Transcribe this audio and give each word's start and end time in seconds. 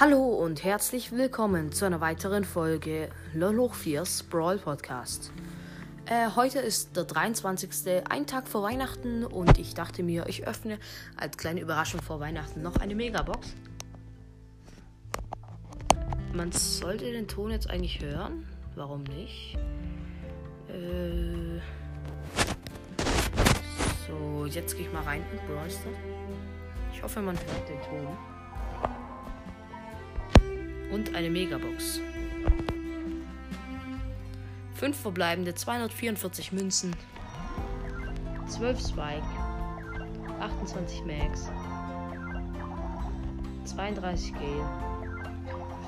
Hallo 0.00 0.28
und 0.28 0.62
herzlich 0.62 1.10
willkommen 1.10 1.72
zu 1.72 1.84
einer 1.84 2.00
weiteren 2.00 2.44
Folge 2.44 3.10
LOL 3.34 3.58
hoch 3.58 3.74
4's 3.74 4.22
Brawl 4.22 4.56
Podcast. 4.56 5.32
Äh, 6.06 6.28
heute 6.36 6.60
ist 6.60 6.96
der 6.96 7.02
23. 7.02 8.04
ein 8.08 8.24
Tag 8.24 8.46
vor 8.46 8.62
Weihnachten 8.62 9.24
und 9.24 9.58
ich 9.58 9.74
dachte 9.74 10.04
mir, 10.04 10.28
ich 10.28 10.46
öffne 10.46 10.78
als 11.16 11.36
kleine 11.36 11.60
Überraschung 11.60 12.00
vor 12.00 12.20
Weihnachten 12.20 12.62
noch 12.62 12.76
eine 12.76 12.94
Megabox. 12.94 13.56
Man 16.32 16.52
sollte 16.52 17.10
den 17.10 17.26
Ton 17.26 17.50
jetzt 17.50 17.68
eigentlich 17.68 18.00
hören. 18.00 18.46
Warum 18.76 19.02
nicht? 19.02 19.58
Äh, 20.68 21.58
so, 24.06 24.46
jetzt 24.46 24.76
gehe 24.76 24.86
ich 24.86 24.92
mal 24.92 25.02
rein 25.02 25.24
in 25.32 25.38
Brawl. 25.52 25.66
Ich 26.94 27.02
hoffe, 27.02 27.20
man 27.20 27.36
hört 27.36 27.68
den 27.68 27.82
Ton 27.82 28.37
und 30.90 31.14
eine 31.14 31.30
Megabox. 31.30 32.00
5 34.74 34.96
verbleibende 34.96 35.54
244 35.54 36.52
Münzen, 36.52 36.94
12 38.46 38.80
Spike, 38.80 39.26
28 40.40 41.04
Max, 41.04 41.50
32 43.64 44.32
Gale, 44.34 44.68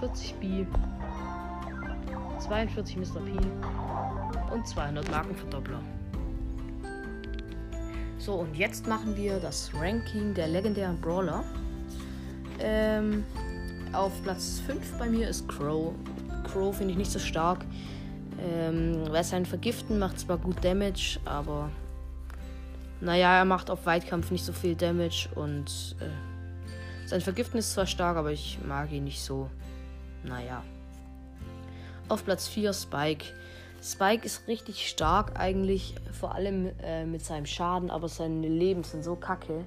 40 0.00 0.34
B, 0.34 0.66
42 2.40 2.96
Mr. 2.96 3.20
P 3.20 4.52
und 4.52 4.66
200 4.66 5.08
Markenverdoppler. 5.10 5.80
So, 8.18 8.34
und 8.34 8.54
jetzt 8.56 8.86
machen 8.86 9.16
wir 9.16 9.38
das 9.38 9.70
Ranking 9.74 10.34
der 10.34 10.48
legendären 10.48 11.00
Brawler. 11.00 11.44
Ähm, 12.58 13.24
auf 13.92 14.22
Platz 14.22 14.60
5 14.66 14.98
bei 14.98 15.08
mir 15.08 15.28
ist 15.28 15.48
Crow. 15.48 15.92
Crow 16.44 16.74
finde 16.76 16.92
ich 16.92 16.98
nicht 16.98 17.10
so 17.10 17.18
stark. 17.18 17.64
Ähm, 18.38 19.02
weil 19.10 19.24
sein 19.24 19.44
Vergiften 19.44 19.98
macht 19.98 20.18
zwar 20.18 20.38
gut 20.38 20.64
Damage, 20.64 21.18
aber 21.24 21.70
naja, 23.00 23.36
er 23.36 23.44
macht 23.44 23.70
auf 23.70 23.84
Weitkampf 23.84 24.30
nicht 24.30 24.44
so 24.44 24.52
viel 24.52 24.74
Damage 24.74 25.28
und 25.34 25.96
äh, 26.00 27.06
sein 27.06 27.20
Vergiften 27.20 27.58
ist 27.58 27.72
zwar 27.72 27.86
stark, 27.86 28.16
aber 28.16 28.32
ich 28.32 28.58
mag 28.66 28.90
ihn 28.92 29.04
nicht 29.04 29.20
so. 29.20 29.50
Naja. 30.24 30.62
Auf 32.08 32.24
Platz 32.24 32.48
4 32.48 32.72
Spike. 32.72 33.26
Spike 33.82 34.24
ist 34.24 34.48
richtig 34.48 34.88
stark 34.88 35.38
eigentlich, 35.38 35.94
vor 36.12 36.34
allem 36.34 36.70
äh, 36.82 37.04
mit 37.04 37.22
seinem 37.22 37.46
Schaden, 37.46 37.90
aber 37.90 38.08
seine 38.08 38.48
Leben 38.48 38.84
sind 38.84 39.04
so 39.04 39.16
kacke 39.16 39.64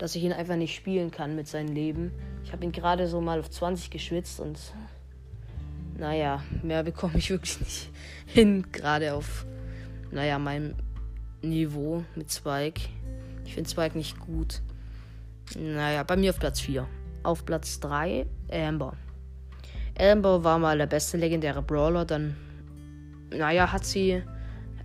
dass 0.00 0.14
ich 0.14 0.24
ihn 0.24 0.32
einfach 0.32 0.56
nicht 0.56 0.74
spielen 0.74 1.10
kann 1.10 1.36
mit 1.36 1.46
seinem 1.46 1.74
Leben. 1.74 2.10
Ich 2.44 2.52
habe 2.52 2.64
ihn 2.64 2.72
gerade 2.72 3.06
so 3.06 3.20
mal 3.20 3.38
auf 3.40 3.50
20 3.50 3.90
geschwitzt 3.90 4.40
und 4.40 4.58
naja, 5.96 6.42
mehr 6.62 6.82
bekomme 6.82 7.18
ich 7.18 7.30
wirklich 7.30 7.60
nicht 7.60 7.90
hin, 8.26 8.66
gerade 8.72 9.14
auf, 9.14 9.44
naja, 10.10 10.38
meinem 10.38 10.74
Niveau 11.42 12.04
mit 12.16 12.32
Spike. 12.32 12.80
Ich 13.44 13.54
finde 13.54 13.70
Spike 13.70 13.96
nicht 13.96 14.18
gut. 14.18 14.62
Naja, 15.58 16.02
bei 16.02 16.16
mir 16.16 16.30
auf 16.30 16.38
Platz 16.38 16.60
4. 16.60 16.86
Auf 17.22 17.44
Platz 17.44 17.80
3 17.80 18.26
Amber. 18.50 18.94
Amber 19.98 20.44
war 20.44 20.58
mal 20.58 20.78
der 20.78 20.86
beste 20.86 21.16
legendäre 21.18 21.62
Brawler, 21.62 22.04
dann, 22.04 22.36
naja, 23.30 23.70
hat 23.70 23.84
sie 23.84 24.22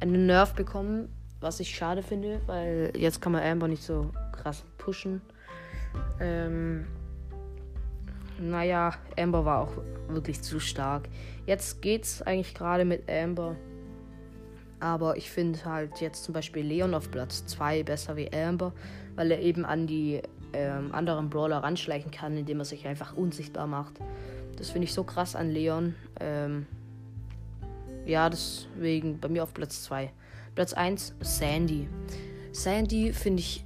einen 0.01 0.25
Nerf 0.25 0.53
bekommen, 0.53 1.09
was 1.39 1.59
ich 1.59 1.73
schade 1.73 2.03
finde, 2.03 2.41
weil 2.47 2.91
jetzt 2.97 3.21
kann 3.21 3.31
man 3.31 3.43
Amber 3.43 3.67
nicht 3.67 3.83
so 3.83 4.11
krass 4.33 4.65
pushen. 4.77 5.21
Ähm, 6.19 6.85
naja, 8.39 8.93
Amber 9.17 9.45
war 9.45 9.61
auch 9.61 9.73
wirklich 10.07 10.41
zu 10.41 10.59
stark. 10.59 11.07
Jetzt 11.45 11.81
geht's 11.81 12.21
eigentlich 12.21 12.53
gerade 12.53 12.85
mit 12.85 13.09
Amber. 13.09 13.55
Aber 14.79 15.17
ich 15.17 15.29
finde 15.29 15.63
halt 15.65 16.01
jetzt 16.01 16.23
zum 16.23 16.33
Beispiel 16.33 16.65
Leon 16.65 16.93
auf 16.93 17.09
Platz 17.09 17.45
2 17.45 17.83
besser 17.83 18.15
wie 18.17 18.31
Amber, 18.31 18.73
weil 19.15 19.31
er 19.31 19.39
eben 19.39 19.65
an 19.65 19.87
die 19.87 20.21
ähm, 20.53 20.93
anderen 20.93 21.29
Brawler 21.29 21.57
ranschleichen 21.57 22.11
kann, 22.11 22.37
indem 22.37 22.59
er 22.59 22.65
sich 22.65 22.85
einfach 22.85 23.15
unsichtbar 23.15 23.67
macht. 23.67 23.93
Das 24.57 24.69
finde 24.69 24.85
ich 24.85 24.93
so 24.93 25.03
krass 25.03 25.35
an 25.35 25.49
Leon. 25.49 25.95
Ähm, 26.19 26.65
ja, 28.05 28.29
deswegen 28.29 29.19
bei 29.19 29.27
mir 29.27 29.43
auf 29.43 29.53
Platz 29.53 29.83
2. 29.83 30.11
Platz 30.53 30.73
1 30.73 31.15
Sandy. 31.21 31.87
Sandy 32.51 33.11
finde 33.11 33.41
ich 33.41 33.65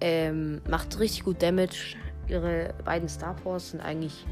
ähm, 0.00 0.60
macht 0.68 0.98
richtig 0.98 1.24
gut 1.24 1.42
Damage. 1.42 1.96
Ihre 2.28 2.74
beiden 2.84 3.08
Star 3.08 3.34
Powers 3.34 3.70
sind 3.70 3.80
eigentlich 3.80 4.26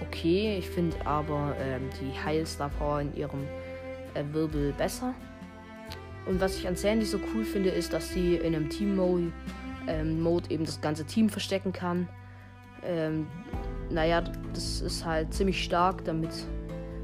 okay. 0.00 0.56
Ich 0.58 0.68
finde 0.68 0.96
aber 1.04 1.54
ähm, 1.60 1.88
die 2.00 2.18
Heil 2.18 2.46
Star 2.46 2.70
Power 2.78 3.00
in 3.00 3.14
ihrem 3.14 3.44
äh, 4.14 4.24
Wirbel 4.32 4.72
besser. 4.72 5.14
Und 6.26 6.40
was 6.40 6.56
ich 6.56 6.68
an 6.68 6.76
Sandy 6.76 7.04
so 7.04 7.18
cool 7.34 7.44
finde, 7.44 7.70
ist, 7.70 7.92
dass 7.92 8.10
sie 8.10 8.36
in 8.36 8.54
einem 8.54 8.68
Team-Mode 8.68 9.32
ähm, 9.88 10.40
eben 10.48 10.64
das 10.64 10.80
ganze 10.80 11.04
Team 11.04 11.28
verstecken 11.28 11.72
kann. 11.72 12.08
Ähm, 12.84 13.26
naja, 13.90 14.22
das 14.52 14.80
ist 14.80 15.04
halt 15.04 15.34
ziemlich 15.34 15.62
stark, 15.62 16.04
damit 16.04 16.30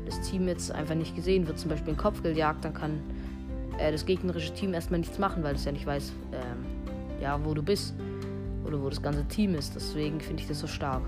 das 0.06 0.20
Team 0.22 0.48
jetzt 0.48 0.72
einfach 0.72 0.94
nicht 0.94 1.14
gesehen 1.14 1.46
wird. 1.46 1.58
Zum 1.58 1.70
Beispiel 1.70 1.92
ein 1.92 1.96
Kopfgeldjagd, 1.96 2.64
dann 2.64 2.74
kann 2.74 3.00
äh, 3.78 3.92
das 3.92 4.06
gegnerische 4.06 4.54
Team 4.54 4.72
erstmal 4.72 5.00
nichts 5.00 5.18
machen, 5.18 5.42
weil 5.42 5.54
es 5.54 5.64
ja 5.64 5.72
nicht 5.72 5.86
weiß, 5.86 6.12
ähm, 6.32 7.20
ja, 7.20 7.44
wo 7.44 7.54
du 7.54 7.62
bist. 7.62 7.94
Oder 8.68 8.82
wo 8.82 8.88
das 8.90 9.02
ganze 9.02 9.24
Team 9.24 9.54
ist. 9.54 9.74
Deswegen 9.74 10.20
finde 10.20 10.42
ich 10.42 10.48
das 10.48 10.60
so 10.60 10.66
stark. 10.66 11.02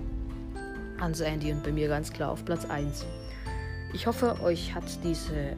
Hans 0.98 1.20
Andy 1.20 1.52
und 1.52 1.62
bei 1.62 1.70
mir 1.72 1.88
ganz 1.88 2.12
klar 2.12 2.30
auf 2.30 2.44
Platz 2.44 2.64
1. 2.64 3.06
Ich 3.92 4.06
hoffe, 4.06 4.40
euch 4.42 4.74
hat 4.74 4.84
diese 5.04 5.56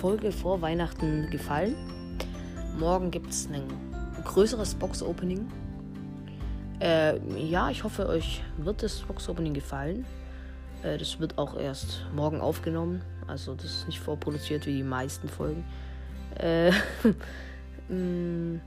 Folge 0.00 0.32
vor 0.32 0.62
Weihnachten 0.62 1.28
gefallen. 1.30 1.76
Morgen 2.78 3.10
gibt 3.10 3.30
es 3.30 3.48
ein 3.48 3.62
größeres 4.24 4.74
Box-Opening. 4.74 5.46
Äh, 6.80 7.18
ja, 7.38 7.70
ich 7.70 7.84
hoffe, 7.84 8.08
euch 8.08 8.42
wird 8.56 8.82
das 8.82 9.00
Box-Opening 9.00 9.54
gefallen. 9.54 10.06
Äh, 10.82 10.98
das 10.98 11.20
wird 11.20 11.38
auch 11.38 11.56
erst 11.56 12.06
morgen 12.14 12.40
aufgenommen. 12.40 13.02
Also 13.26 13.54
das 13.54 13.66
ist 13.66 13.86
nicht 13.86 14.00
vorproduziert 14.00 14.66
wie 14.66 14.76
die 14.76 14.82
meisten 14.82 15.28
Folgen. 15.28 15.64
Äh, 16.38 16.70
mm, 17.88 18.60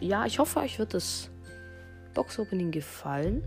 ja, 0.00 0.26
ich 0.26 0.38
hoffe, 0.38 0.60
euch 0.60 0.78
wird 0.78 0.94
das 0.94 1.31
Box-Opening 2.14 2.70
gefallen. 2.70 3.42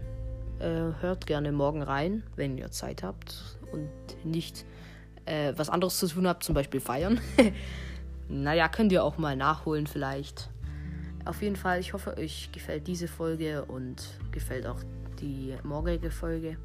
Äh, 0.60 0.94
hört 1.02 1.28
gerne 1.28 1.52
morgen 1.52 1.82
rein, 1.82 2.24
wenn 2.36 2.58
ihr 2.58 2.72
Zeit 2.72 3.04
habt 3.04 3.58
und 3.72 3.90
nicht 4.24 4.66
äh, 5.26 5.54
was 5.56 5.70
anderes 5.70 5.98
zu 6.00 6.08
tun 6.08 6.28
habt, 6.28 6.44
zum 6.44 6.56
Beispiel 6.56 6.80
feiern. 6.80 7.20
naja, 8.30 8.70
könnt 8.70 8.92
ihr 8.92 9.04
auch 9.04 9.18
mal 9.18 9.36
nachholen 9.36 9.88
vielleicht. 9.88 10.50
Auf 11.26 11.42
jeden 11.42 11.56
Fall, 11.56 11.80
ich 11.80 11.94
hoffe, 11.94 12.18
euch 12.18 12.50
gefällt 12.52 12.88
diese 12.88 13.08
Folge 13.08 13.66
und 13.66 14.04
gefällt 14.32 14.68
auch 14.68 14.80
die 15.20 15.56
morgige 15.64 16.12
Folge. 16.12 16.58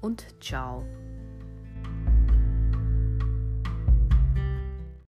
Und 0.00 0.24
ciao. 0.40 0.84